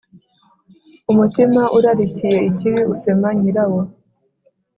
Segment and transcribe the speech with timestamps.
[1.11, 3.81] Umutima urarikiye ikibi usema nyirawo,